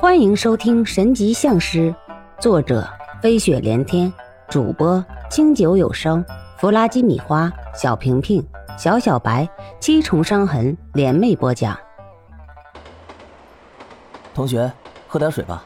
[0.00, 1.90] 欢迎收听《神级相师》，
[2.40, 2.88] 作者
[3.20, 4.12] 飞雪连天，
[4.48, 6.24] 主播清酒有声，
[6.56, 8.46] 弗拉基米花，小平平，
[8.78, 9.48] 小小白，
[9.80, 11.76] 七重伤痕联袂播讲。
[14.32, 14.70] 同学，
[15.08, 15.64] 喝点水吧。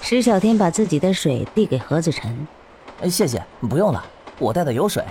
[0.00, 2.46] 石小天把自己的水递给何子辰。
[3.02, 4.02] 哎，谢谢，不用了，
[4.38, 5.04] 我带的有水。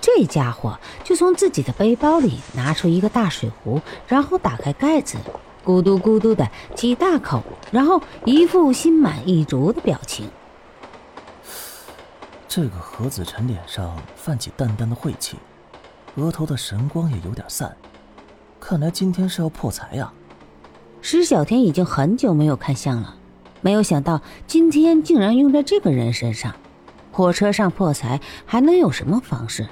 [0.00, 3.78] 这家伙就从自己的背包里拿出一个大水壶，
[4.08, 5.18] 然后打开盖子，
[5.66, 7.42] 咕嘟咕嘟的几大口，
[7.72, 10.30] 然后一副心满意足的表情。
[12.46, 15.36] 这个何子晨脸上泛起淡淡的晦气，
[16.14, 17.76] 额头的神光也有点散，
[18.60, 20.12] 看来今天是要破财呀。
[21.02, 23.16] 石小天已经很久没有看相了，
[23.60, 26.54] 没有想到今天竟然用在这个人身上。
[27.10, 29.66] 火车上破财还能有什么方式？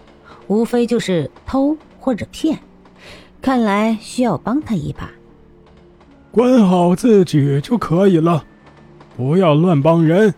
[0.48, 2.58] 无非就是偷或者骗，
[3.40, 5.08] 看来需要帮他一把。
[6.34, 8.44] 管好自己就可以了，
[9.16, 10.34] 不要乱帮人。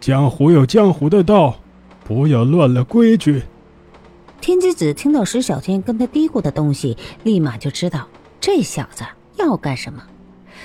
[0.00, 1.54] 江湖有江湖的道，
[2.02, 3.44] 不要乱了规矩。
[4.40, 8.08] 天机子听到石小天跟他嘀咕的东西，立马就知道
[8.40, 9.04] 这小子
[9.36, 10.02] 要干什么，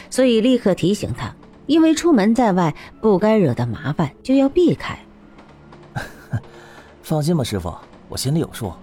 [0.10, 1.32] 所以立刻提醒他：
[1.68, 4.98] 因为出门在外，不该惹的麻烦就要避开。
[7.04, 7.72] 放心吧，师傅。
[8.10, 8.74] 我心里有数，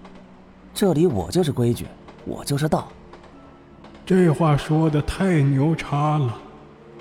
[0.72, 1.84] 这里我就是规矩，
[2.24, 2.86] 我就是道。
[4.10, 6.36] 这话说的太牛叉了，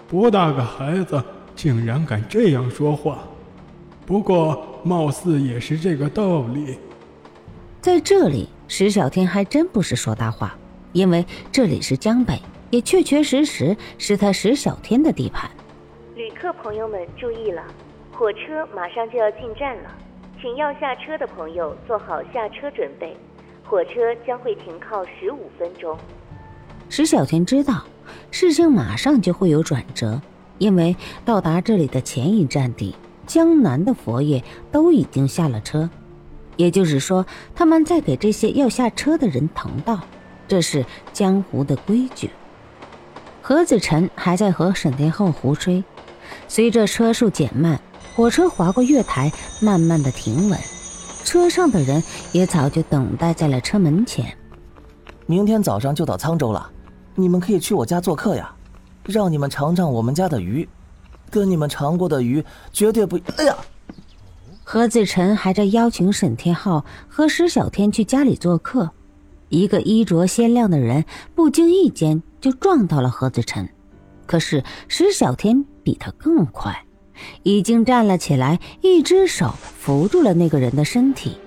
[0.07, 1.19] 不大个孩子
[1.55, 3.23] 竟然敢这样说话。
[4.05, 6.77] 不过貌似也是这个道理。
[7.81, 10.55] 在这里，石小天还真不是说大话，
[10.93, 15.49] 因为这里是江北，也确确实实是他石小天的地盘。
[16.13, 17.63] 旅客朋友们注意了，
[18.11, 19.89] 火车马上就要进站了。
[20.39, 23.17] 请要下车的朋友做好下车准备，
[23.63, 25.97] 火车将会停靠十五分钟。
[26.89, 27.83] 石小天知道
[28.31, 30.21] 事情马上就会有转折，
[30.57, 32.95] 因为到达这里的前一站地
[33.27, 35.89] 江南的佛爷都已经下了车，
[36.57, 40.01] 也就是说他们在给这些要下车的人腾道，
[40.47, 42.29] 这是江湖的规矩。
[43.41, 45.83] 何子晨还在和沈天厚胡吹，
[46.47, 47.79] 随着车速减慢。
[48.15, 50.59] 火车划过月台，慢慢的停稳，
[51.23, 54.35] 车上的人也早就等待在了车门前。
[55.25, 56.69] 明天早上就到沧州了，
[57.21, 58.53] 你们可以去我家做客呀，
[59.03, 60.67] 让你们尝尝我们家的鱼，
[61.29, 63.19] 跟你们尝过的鱼绝对不……
[63.37, 63.55] 哎呀！
[64.63, 68.91] 何子晨还在邀请沈天浩和石小天去家里做客，
[69.49, 73.67] 一个衣着鲜亮的人不经意间就撞到了何子晨，
[74.27, 76.85] 可是石小天比他更快。
[77.43, 81.37] 已经站了起来，一只手扶住了那个人的身体。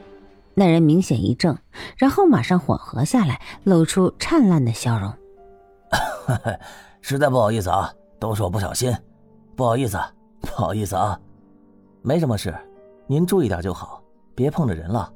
[0.54, 1.56] 那人明显一怔，
[1.96, 5.14] 然后马上缓和下来，露出灿烂的笑容。
[7.00, 8.94] 实在不好意思啊，都是我不小心，
[9.54, 9.98] 不好意思，
[10.40, 11.18] 不好意思啊，
[12.02, 12.54] 没什么事，
[13.06, 14.02] 您注意点就好，
[14.34, 15.12] 别碰着人了。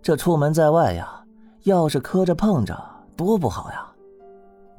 [0.00, 1.24] 这出门在外呀，
[1.64, 2.78] 要是磕着碰着，
[3.16, 3.84] 多不好呀。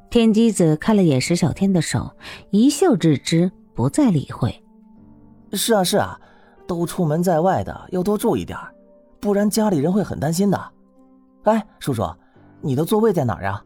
[0.08, 2.10] 天机子看了眼石小天的手，
[2.50, 4.64] 一笑置之，不再理会。
[5.52, 6.18] 是啊是啊，
[6.66, 8.58] 都出门在外的，要多注意点
[9.20, 10.72] 不然家里人会很担心的。
[11.44, 12.02] 哎，叔叔，
[12.60, 13.62] 你的座位在哪儿啊？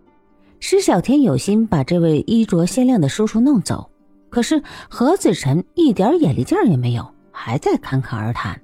[0.67, 3.91] 石小天有心把这位衣着鲜亮的叔叔弄走，
[4.31, 8.59] 可是何子辰一点眼力劲也没有，还在侃侃而谈。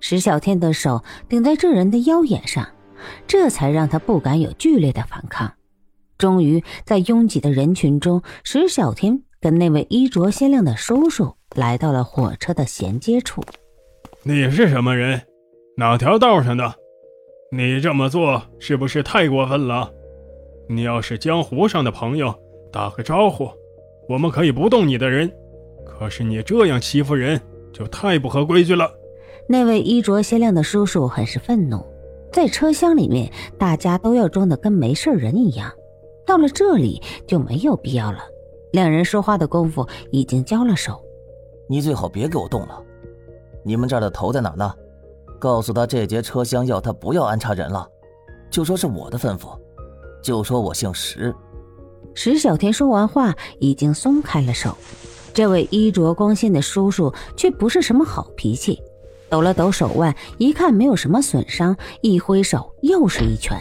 [0.00, 2.68] 石小天的手顶在这人的腰眼上，
[3.26, 5.50] 这才让他不敢有剧烈的反抗。
[6.18, 11.34] 终于在拥挤的人群中，石小天跟那位衣着鲜亮的叔叔。
[11.54, 13.42] 来到了火车的衔接处。
[14.24, 15.22] 你是什么人？
[15.78, 16.74] 哪条道上的？
[17.50, 19.90] 你这么做是不是太过分了？
[20.66, 22.34] 你要是江湖上的朋友，
[22.72, 23.48] 打个招呼，
[24.08, 25.30] 我们可以不动你的人。
[25.84, 27.40] 可是你这样欺负人，
[27.72, 28.90] 就太不合规矩了。
[29.46, 31.84] 那位衣着鲜亮的叔叔很是愤怒。
[32.32, 35.70] 在车厢里面，大家都要装的跟没事人一样，
[36.26, 38.18] 到了这里就没有必要了。
[38.72, 41.00] 两人说话的功夫，已经交了手。
[41.68, 42.82] 你最好别给我动了。
[43.62, 44.74] 你们这儿的头在哪呢？
[45.38, 47.86] 告诉他这节车厢要他不要安插人了，
[48.50, 49.56] 就说是我的吩咐，
[50.24, 51.32] 就说我姓石。
[52.14, 54.76] 石小天说完话，已经松开了手。
[55.32, 58.82] 这位衣着光鲜的叔叔却不是什么好脾气，
[59.28, 63.56] 抖了抖手腕，一看没有什么损伤，一挥手又是一拳。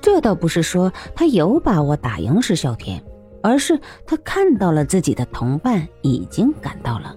[0.00, 3.00] 这倒不是说他有把握打赢石小天。
[3.44, 3.76] 而是
[4.06, 7.12] 他看到了自己的同伴已经赶到了，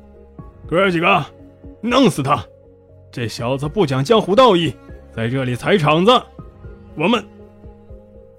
[0.68, 1.24] 哥几个，
[1.82, 2.44] 弄死他！
[3.12, 4.74] 这小子不讲江湖道义，
[5.16, 6.12] 在这里踩场子。
[6.98, 7.24] 我们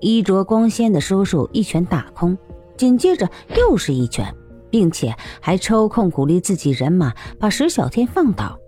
[0.01, 2.37] 衣着光鲜的叔叔一拳打空，
[2.77, 4.35] 紧接着又是一拳，
[4.71, 8.59] 并且还抽空鼓励自己人马把石小天放倒。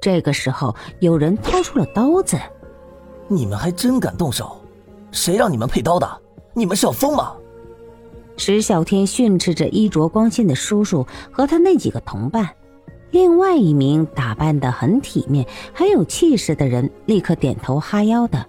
[0.00, 2.38] 这个时候，有人掏出了刀子。
[3.28, 4.56] 你们还真敢动手？
[5.10, 6.06] 谁让你们配刀的？
[6.52, 7.32] 你们是要疯吗？
[8.36, 12.50] 石小天训斥着衣着光鲜的叔叔和他那几个同伴。
[13.12, 18.44] 另外一名打扮得很体面、很有气势的人立刻点头哈腰的。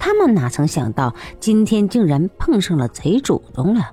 [0.00, 3.84] 他们哪曾想到，今天竟然碰上了贼主宗了。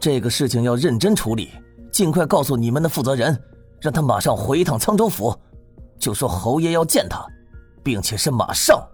[0.00, 1.48] 这个事情要认真处理，
[1.92, 3.40] 尽快告诉你们的负责人，
[3.80, 5.34] 让他马上回一趟沧州府，
[5.98, 7.24] 就说侯爷要见他，
[7.82, 8.84] 并且是马上。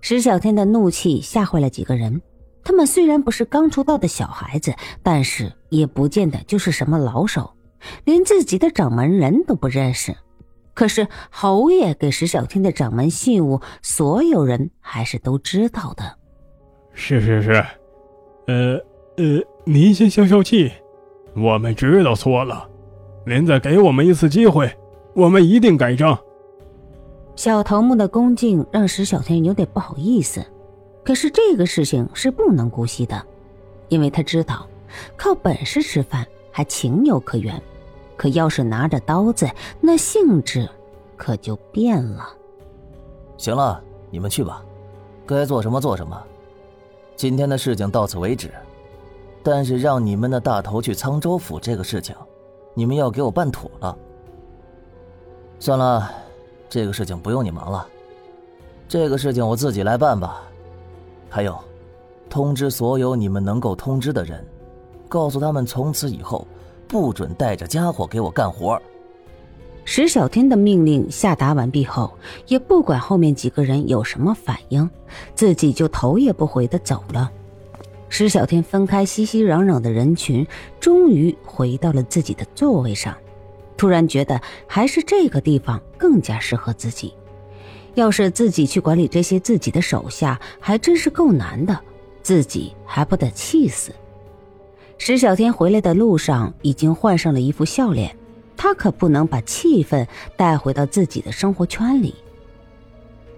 [0.00, 2.22] 石小天的怒气吓坏了几个人。
[2.62, 4.72] 他们虽然不是刚出道的小孩子，
[5.02, 7.50] 但是也不见得就是什么老手。
[8.04, 10.14] 连自己的掌门人都不认识，
[10.80, 16.16] 可是侯爷给石小天的掌门信物，所有人还是都知道的。
[16.94, 17.52] 是是是，
[18.46, 18.80] 呃
[19.18, 20.72] 呃，您先消消气，
[21.36, 22.66] 我们知道错了，
[23.26, 24.74] 您再给我们一次机会，
[25.12, 26.16] 我们一定改正。
[27.36, 30.42] 小头目的恭敬让石小天有点不好意思，
[31.04, 33.22] 可是这个事情是不能姑息的，
[33.90, 34.66] 因为他知道，
[35.14, 37.62] 靠本事吃饭还情有可原。
[38.20, 39.48] 可要是拿着刀子，
[39.80, 40.68] 那性质
[41.16, 42.28] 可就变了。
[43.38, 44.62] 行了，你们去吧，
[45.24, 46.22] 该做什么做什么。
[47.16, 48.50] 今天的事情到此为止，
[49.42, 52.14] 但是让你们的大头去沧州府这个事情，
[52.74, 53.96] 你们要给我办妥了。
[55.58, 56.10] 算了，
[56.68, 57.88] 这个事情不用你忙了，
[58.86, 60.42] 这个事情我自己来办吧。
[61.30, 61.58] 还有，
[62.28, 64.46] 通知所有你们能够通知的人，
[65.08, 66.46] 告诉他们从此以后。
[66.90, 68.80] 不准带着家伙给我干活。
[69.84, 72.12] 石小天的命令下达完毕后，
[72.48, 74.90] 也不管后面几个人有什么反应，
[75.36, 77.30] 自己就头也不回的走了。
[78.08, 80.44] 石小天分开熙熙攘攘的人群，
[80.80, 83.16] 终于回到了自己的座位上，
[83.76, 87.14] 突然觉得还是这个地方更加适合自己。
[87.94, 91.78] 要是自己去管理这些自己的手下，还真是够难的，
[92.20, 93.92] 自己还不得气死。
[95.02, 98.14] 石小天回来的路上已经换上了一副笑脸，
[98.54, 100.06] 他可不能把气氛
[100.36, 102.14] 带回到自己的生活圈里。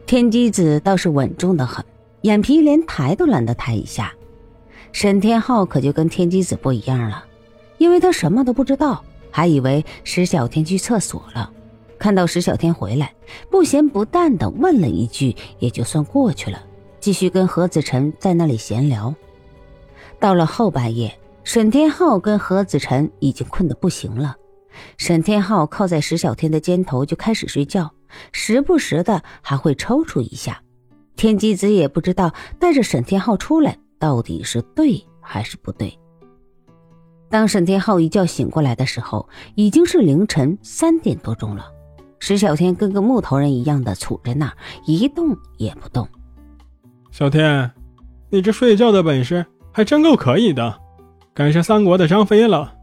[0.05, 1.85] 天机子倒是稳重的很，
[2.23, 4.13] 眼皮连抬都懒得抬一下。
[4.91, 7.25] 沈天浩可就跟天机子不一样了，
[7.79, 11.49] 因为他什么都不知道，还以为石小天去厕所了。
[11.97, 13.15] 看到石小天回来，
[13.49, 16.61] 不咸不淡的问了一句，也就算过去了，
[16.99, 19.15] 继续跟何子辰在那里闲聊。
[20.19, 21.17] 到了后半夜。
[21.45, 24.37] 沈天浩跟何子辰已经困得不行了，
[24.97, 27.91] 沈天浩靠在石小天的肩头就开始睡觉，
[28.31, 30.63] 时不时的还会抽搐一下。
[31.17, 35.93] 天机子也不知道带着沈天浩出来到底是对还是不对。
[37.29, 41.67] 当沈天浩一觉醒过来的时候，已经是凌晨三点多钟了。
[42.19, 44.57] 石小天跟个木头人一样的杵在那儿，
[44.87, 46.09] 一动也不动。
[47.11, 47.71] 小天，
[48.31, 50.82] 你这睡觉的本事还真够可以的。
[51.35, 52.75] 赶上三国的张飞了，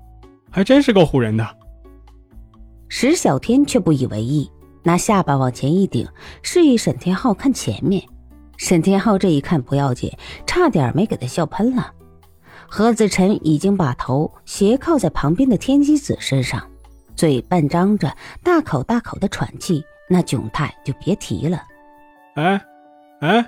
[0.50, 1.48] 还真是够唬人的。
[2.88, 4.50] 石小天却不以为意，
[4.82, 6.08] 拿下巴往前一顶，
[6.42, 8.04] 示意沈天浩看前面。
[8.58, 10.12] 沈天浩这一看不要紧，
[10.48, 11.94] 差点没给他笑喷了。
[12.68, 16.68] 何子辰已经把头斜靠在旁边的天机子身上，
[17.16, 18.12] 嘴半张着，
[18.44, 21.64] 大口大口的喘气，那窘态就别提了。
[22.34, 22.60] 哎，
[23.22, 23.46] 哎，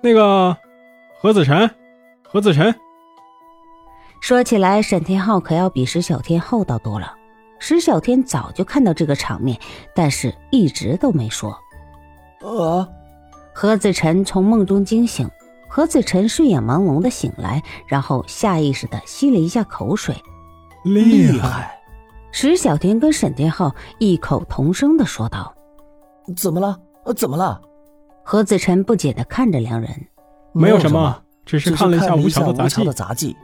[0.00, 0.56] 那个
[1.18, 1.68] 何子辰，
[2.22, 2.72] 何子辰。
[4.24, 7.12] 说起来，沈天浩可要比石小天厚道多了。
[7.58, 9.60] 石小天早就看到这个场面，
[9.94, 11.50] 但是一直都没说。
[12.40, 12.88] 啊！
[13.52, 15.28] 何子晨从梦中惊醒，
[15.68, 20.16] 何子晨睡眼朦胧的醒来，然后下意识的吸了一下口水。
[20.84, 21.78] 厉害！
[22.32, 25.54] 石小天跟沈天浩异口同声的说道
[26.34, 26.80] ：“怎么了？
[27.14, 27.60] 怎么了？”
[28.24, 29.90] 何子晨不解的看着两人
[30.54, 31.14] ：“没有什么，
[31.44, 33.36] 只是看了一下吴桥的杂技。”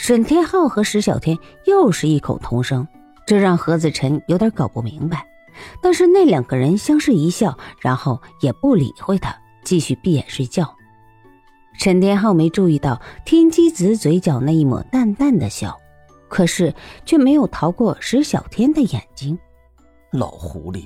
[0.00, 1.36] 沈天浩和石小天
[1.66, 2.86] 又是异口同声，
[3.26, 5.26] 这让何子辰有点搞不明白。
[5.82, 10.72] 但是那两个人相视一笑，然后也不理会他，继续闭眼睡觉。
[11.74, 15.76] 沈天浩没注意到天机子嘴角那一抹淡淡的笑，
[16.28, 16.72] 可是
[17.04, 19.36] 却没有逃过石小天的眼睛。
[20.12, 20.84] 老狐狸。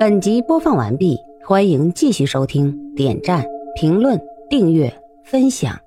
[0.00, 3.46] 本集播放完毕，欢迎继续收听，点赞、
[3.76, 4.20] 评论、
[4.50, 4.92] 订阅、
[5.24, 5.78] 分享。